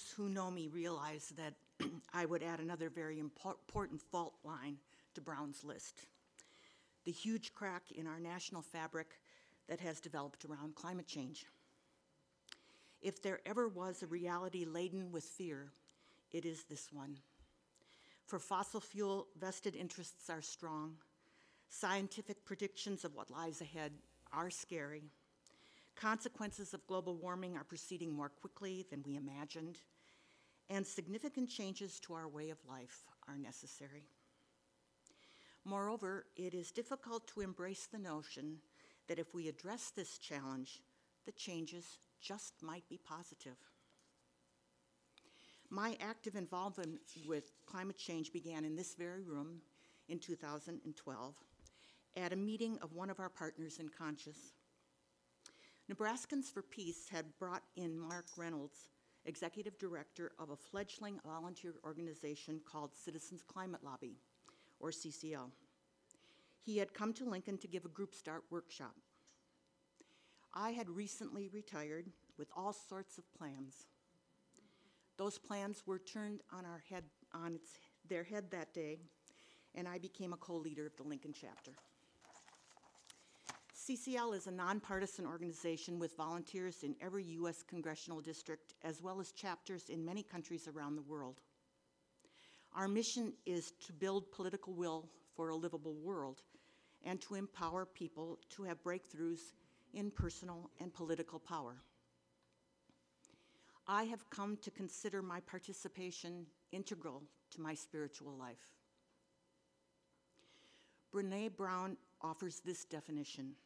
[0.00, 1.54] Those who know me realize that
[2.14, 4.76] I would add another very important fault line
[5.14, 6.06] to Brown's list
[7.04, 9.08] the huge crack in our national fabric
[9.68, 11.46] that has developed around climate change.
[13.02, 15.72] If there ever was a reality laden with fear,
[16.30, 17.18] it is this one.
[18.26, 20.96] For fossil fuel, vested interests are strong.
[21.68, 23.92] Scientific predictions of what lies ahead
[24.32, 25.10] are scary.
[25.96, 29.78] Consequences of global warming are proceeding more quickly than we imagined,
[30.68, 34.08] and significant changes to our way of life are necessary.
[35.64, 38.58] Moreover, it is difficult to embrace the notion
[39.08, 40.80] that if we address this challenge,
[41.26, 43.56] the changes just might be positive.
[45.68, 49.60] My active involvement with climate change began in this very room
[50.08, 51.34] in 2012
[52.16, 54.54] at a meeting of one of our partners in Conscious.
[55.90, 58.90] Nebraskans for Peace had brought in Mark Reynolds,
[59.24, 64.14] executive director of a fledgling volunteer organization called Citizens Climate Lobby,
[64.78, 65.50] or CCL.
[66.64, 68.94] He had come to Lincoln to give a group start workshop.
[70.54, 72.06] I had recently retired
[72.38, 73.86] with all sorts of plans.
[75.16, 77.02] Those plans were turned on our head
[77.34, 77.72] on its,
[78.08, 79.00] their head that day,
[79.74, 81.72] and I became a co-leader of the Lincoln chapter.
[83.90, 87.64] CCL is a nonpartisan organization with volunteers in every U.S.
[87.68, 91.40] congressional district, as well as chapters in many countries around the world.
[92.72, 96.42] Our mission is to build political will for a livable world
[97.04, 99.54] and to empower people to have breakthroughs
[99.92, 101.74] in personal and political power.
[103.88, 108.70] I have come to consider my participation integral to my spiritual life.
[111.12, 113.56] Brene Brown offers this definition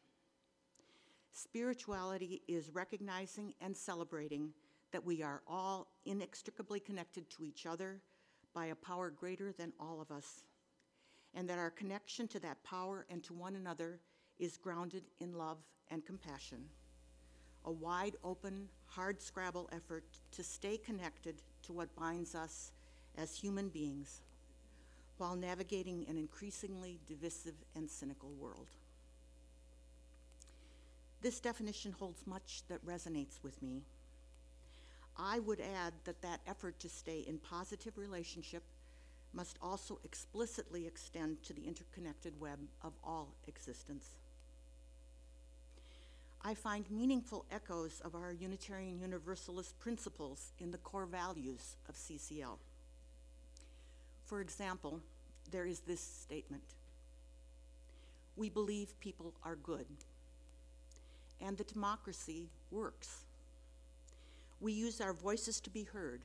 [1.37, 4.53] Spirituality is recognizing and celebrating
[4.93, 7.99] that we are all inextricably connected to each other
[8.53, 10.45] by a power greater than all of us,
[11.33, 13.99] and that our connection to that power and to one another
[14.39, 15.57] is grounded in love
[15.91, 16.63] and compassion.
[17.65, 22.71] A wide open, hard scrabble effort to stay connected to what binds us
[23.17, 24.21] as human beings
[25.17, 28.69] while navigating an increasingly divisive and cynical world.
[31.25, 33.81] This definition holds much that resonates with me.
[35.17, 38.61] I would add that that effort to stay in positive relationship
[39.33, 44.07] must also explicitly extend to the interconnected web of all existence.
[46.43, 52.59] I find meaningful echoes of our Unitarian Universalist principles in the core values of CCL.
[54.25, 54.99] For example,
[55.49, 56.75] there is this statement
[58.35, 59.87] We believe people are good
[61.41, 63.25] and the democracy works.
[64.59, 66.21] We use our voices to be heard.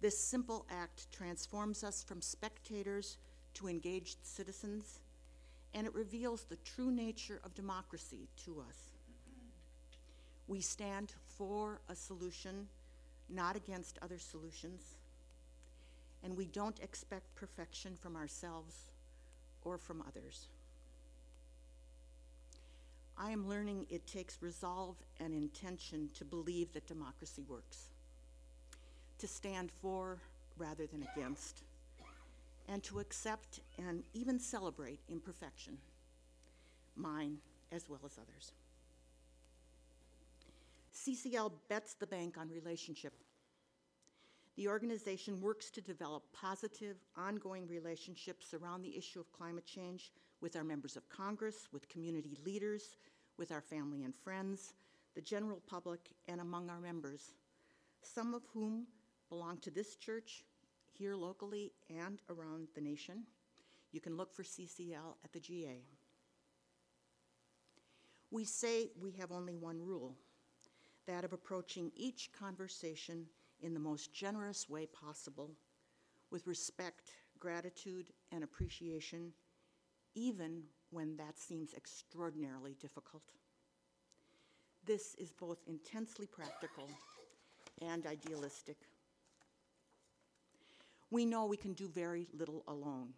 [0.00, 3.16] This simple act transforms us from spectators
[3.54, 5.00] to engaged citizens,
[5.72, 8.76] and it reveals the true nature of democracy to us.
[10.46, 12.68] We stand for a solution,
[13.30, 14.82] not against other solutions,
[16.22, 18.90] and we don't expect perfection from ourselves
[19.62, 20.48] or from others.
[23.16, 27.90] I am learning it takes resolve and intention to believe that democracy works,
[29.18, 30.18] to stand for
[30.58, 31.62] rather than against,
[32.68, 35.78] and to accept and even celebrate imperfection,
[36.96, 37.38] mine
[37.70, 38.52] as well as others.
[40.94, 43.12] CCL bets the bank on relationship.
[44.56, 50.12] The organization works to develop positive, ongoing relationships around the issue of climate change
[50.44, 52.98] with our members of Congress, with community leaders,
[53.38, 54.74] with our family and friends,
[55.14, 57.32] the general public, and among our members,
[58.02, 58.86] some of whom
[59.30, 60.44] belong to this church
[60.92, 63.22] here locally and around the nation.
[63.90, 65.78] You can look for CCL at the GA.
[68.30, 70.14] We say we have only one rule
[71.06, 73.24] that of approaching each conversation
[73.62, 75.52] in the most generous way possible,
[76.30, 79.32] with respect, gratitude, and appreciation,
[80.14, 83.22] even when that seems extraordinarily difficult.
[84.86, 86.88] This is both intensely practical
[87.80, 88.76] and idealistic.
[91.10, 93.14] We know we can do very little alone.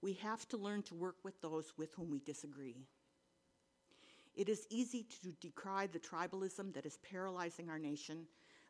[0.00, 2.76] We have to learn to work with those with whom we disagree.
[4.34, 8.26] It is easy to decry the tribalism that is paralyzing our nation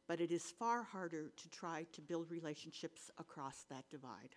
[0.09, 4.37] but it is far harder to try to build relationships across that divide.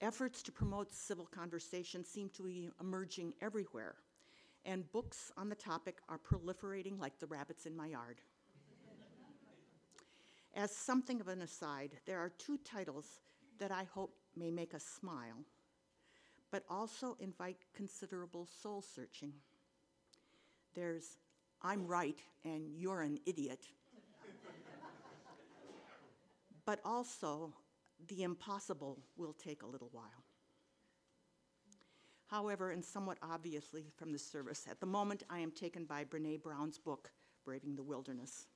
[0.00, 3.96] Efforts to promote civil conversation seem to be emerging everywhere,
[4.64, 8.20] and books on the topic are proliferating like the rabbits in my yard.
[10.54, 13.18] As something of an aside, there are two titles
[13.58, 15.44] that I hope may make us smile,
[16.52, 19.32] but also invite considerable soul searching.
[20.74, 21.18] There's
[21.60, 23.66] I'm right and you're an idiot,
[26.64, 27.52] but also
[28.06, 30.24] the impossible will take a little while.
[32.26, 36.42] However, and somewhat obviously from the service, at the moment I am taken by Brene
[36.42, 37.10] Brown's book,
[37.44, 38.46] Braving the Wilderness.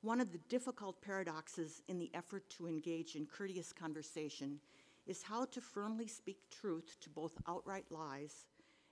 [0.00, 4.58] One of the difficult paradoxes in the effort to engage in courteous conversation
[5.06, 8.46] is how to firmly speak truth to both outright lies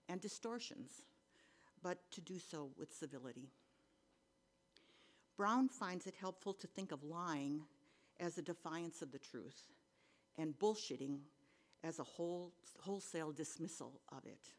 [0.09, 1.03] and distortions,
[1.83, 3.49] but to do so with civility.
[5.37, 7.63] Brown finds it helpful to think of lying
[8.21, 9.63] as a defiance of the truth
[10.39, 11.19] and bullshitting
[11.83, 14.53] as a whole, wholesale dismissal of it.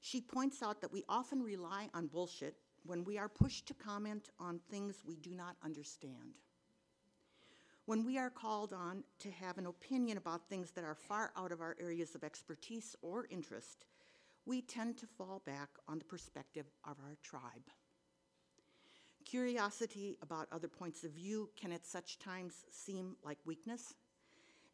[0.00, 4.30] She points out that we often rely on bullshit when we are pushed to comment
[4.38, 6.38] on things we do not understand.
[7.86, 11.52] When we are called on to have an opinion about things that are far out
[11.52, 13.86] of our areas of expertise or interest,
[14.44, 17.70] we tend to fall back on the perspective of our tribe.
[19.32, 23.94] Curiosity about other points of view can at such times seem like weakness,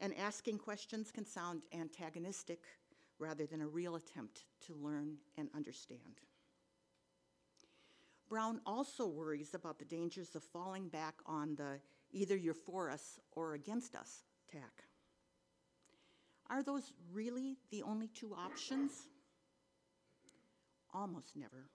[0.00, 2.64] and asking questions can sound antagonistic
[3.20, 6.22] rather than a real attempt to learn and understand.
[8.28, 11.78] Brown also worries about the dangers of falling back on the
[12.10, 14.82] either you're for us or against us tack.
[16.50, 19.06] Are those really the only two options?
[20.92, 21.68] Almost never.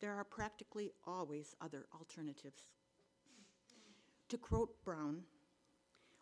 [0.00, 2.62] There are practically always other alternatives.
[4.30, 5.22] To quote Brown,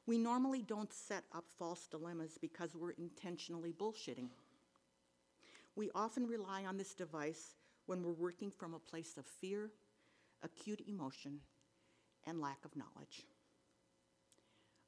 [0.06, 4.28] we normally don't set up false dilemmas because we're intentionally bullshitting.
[5.76, 7.54] We often rely on this device
[7.86, 9.70] when we're working from a place of fear,
[10.42, 11.40] acute emotion,
[12.26, 13.26] and lack of knowledge.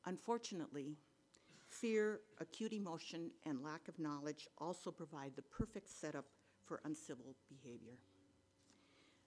[0.07, 0.97] Unfortunately,
[1.69, 6.25] fear, acute emotion, and lack of knowledge also provide the perfect setup
[6.65, 7.99] for uncivil behavior.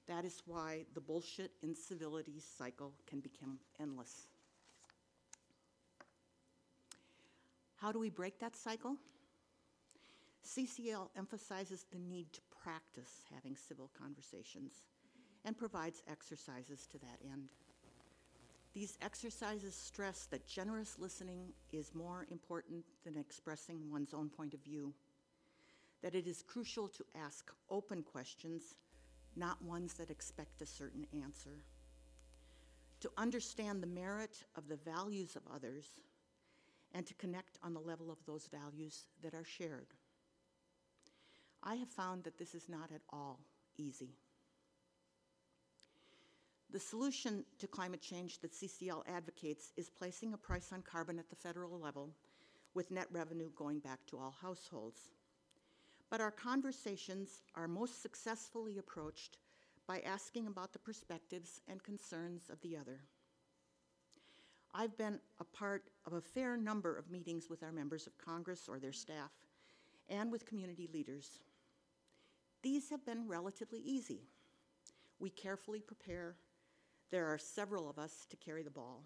[0.08, 4.28] That is why the bullshit incivility cycle can become endless.
[7.78, 8.98] How do we break that cycle?
[10.46, 14.84] CCL emphasizes the need to practice having civil conversations
[15.46, 17.50] and provides exercises to that end.
[18.74, 24.64] These exercises stress that generous listening is more important than expressing one's own point of
[24.64, 24.94] view,
[26.02, 28.76] that it is crucial to ask open questions,
[29.36, 31.64] not ones that expect a certain answer,
[33.00, 35.86] to understand the merit of the values of others
[36.94, 39.88] and to connect on the level of those values that are shared.
[41.64, 43.40] I have found that this is not at all
[43.78, 44.16] easy.
[46.72, 51.30] The solution to climate change that CCL advocates is placing a price on carbon at
[51.30, 52.10] the federal level
[52.74, 55.12] with net revenue going back to all households.
[56.14, 59.40] But our conversations are most successfully approached
[59.88, 63.00] by asking about the perspectives and concerns of the other.
[64.76, 68.70] I've been a part of a fair number of meetings with our members of Congress
[68.70, 69.32] or their staff
[70.08, 71.40] and with community leaders.
[72.62, 74.22] These have been relatively easy.
[75.18, 76.36] We carefully prepare.
[77.10, 79.02] There are several of us to carry the ball.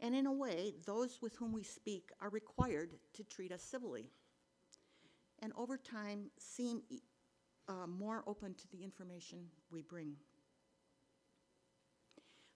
[0.00, 4.08] And in a way, those with whom we speak are required to treat us civilly.
[5.40, 6.82] And over time, seem
[7.68, 9.38] uh, more open to the information
[9.70, 10.14] we bring.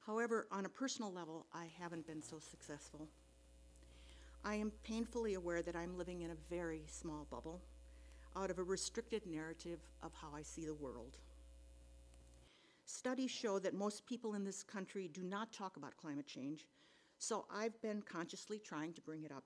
[0.06, 3.08] However, on a personal level, I haven't been so successful.
[4.44, 7.62] I am painfully aware that I'm living in a very small bubble
[8.34, 11.18] out of a restricted narrative of how I see the world.
[12.84, 16.66] Studies show that most people in this country do not talk about climate change,
[17.18, 19.44] so I've been consciously trying to bring it up.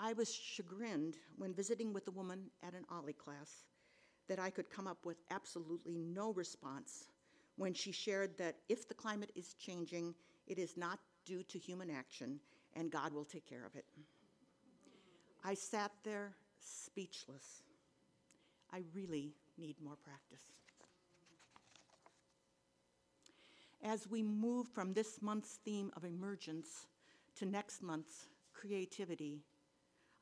[0.00, 3.64] I was chagrined when visiting with a woman at an OLLI class
[4.28, 7.08] that I could come up with absolutely no response
[7.56, 10.14] when she shared that if the climate is changing,
[10.46, 12.38] it is not due to human action,
[12.76, 13.84] and God will take care of it.
[15.44, 17.62] I sat there speechless.
[18.72, 20.42] I really need more practice.
[23.82, 26.86] As we move from this month's theme of emergence
[27.36, 29.40] to next month's creativity,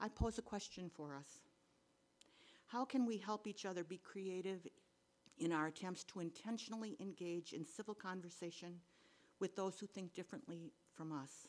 [0.00, 1.40] I pose a question for us.
[2.66, 4.66] How can we help each other be creative
[5.38, 8.80] in our attempts to intentionally engage in civil conversation
[9.38, 11.46] with those who think differently from us,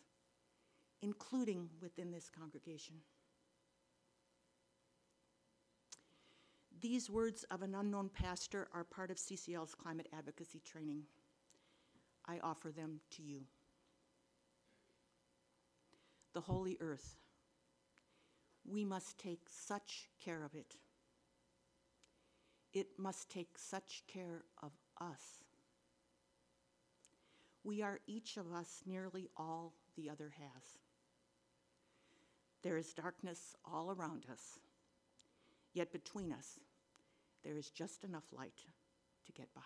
[1.02, 2.96] including within this congregation.
[6.80, 11.04] These words of an unknown pastor are part of CCL's climate advocacy training.
[12.28, 13.42] I offer them to you.
[16.34, 17.16] The holy earth.
[18.68, 20.76] We must take such care of it.
[22.74, 25.46] It must take such care of us.
[27.64, 30.64] We are each of us nearly all the other has.
[32.62, 34.60] There is darkness all around us,
[35.74, 36.60] yet between us,
[37.44, 38.66] there is just enough light
[39.26, 39.62] to get by.